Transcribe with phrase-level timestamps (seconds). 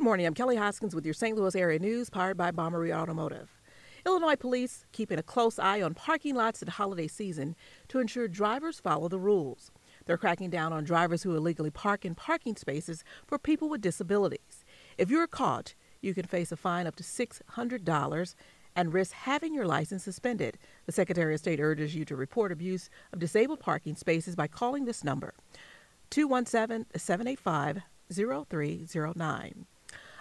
[0.00, 0.24] Good morning.
[0.24, 1.36] I'm Kelly Hoskins with your St.
[1.36, 3.50] Louis area news powered by Bommarito Automotive.
[4.06, 7.54] Illinois police keeping a close eye on parking lots at holiday season
[7.88, 9.70] to ensure drivers follow the rules.
[10.06, 14.64] They're cracking down on drivers who illegally park in parking spaces for people with disabilities.
[14.96, 18.34] If you're caught, you can face a fine up to $600
[18.74, 20.56] and risk having your license suspended.
[20.86, 24.86] The Secretary of State urges you to report abuse of disabled parking spaces by calling
[24.86, 25.34] this number
[26.08, 29.66] 217 785 0309.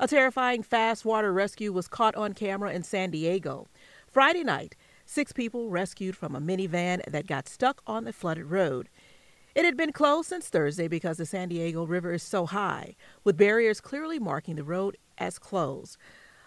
[0.00, 3.68] A terrifying fast water rescue was caught on camera in San Diego.
[4.08, 4.74] Friday night,
[5.06, 8.88] six people rescued from a minivan that got stuck on the flooded road.
[9.54, 13.36] It had been closed since Thursday because the San Diego River is so high, with
[13.36, 15.96] barriers clearly marking the road as closed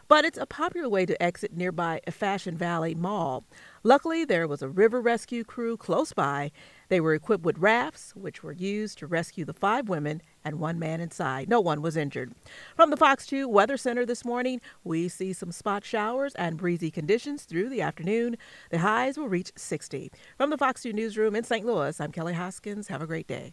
[0.08, 3.44] but it's a popular way to exit nearby Fashion Valley Mall.
[3.84, 6.52] Luckily, there was a river rescue crew close by.
[6.90, 10.80] They were equipped with rafts, which were used to rescue the five women and one
[10.80, 11.50] man inside.
[11.50, 12.34] No one was injured.
[12.76, 16.92] From the Fox 2 Weather Center this morning, we see some spot showers and breezy
[16.92, 18.38] conditions through the afternoon.
[18.72, 20.12] The highs will reach 60.
[20.38, 21.66] From the Fox 2 Newsroom in St.
[21.66, 22.88] Louis, I'm Kelly Hoskins.
[22.88, 23.52] Have a great day.